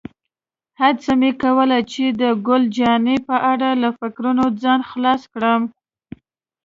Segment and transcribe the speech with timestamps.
[0.81, 5.61] هڅه مې کوله چې د ګل جانې په اړه له فکرونو ځان خلاص کړم.